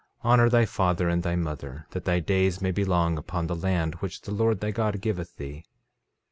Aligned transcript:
13:20 0.23 0.31
Honor 0.31 0.49
thy 0.49 0.65
father 0.65 1.09
and 1.09 1.21
thy 1.21 1.35
mother, 1.35 1.85
that 1.91 2.05
thy 2.05 2.19
days 2.19 2.59
may 2.59 2.71
be 2.71 2.83
long 2.83 3.19
upon 3.19 3.45
the 3.45 3.55
land 3.55 3.93
which 3.99 4.21
the 4.21 4.31
Lord 4.33 4.59
thy 4.59 4.71
God 4.71 4.99
giveth 4.99 5.35
thee. 5.35 5.63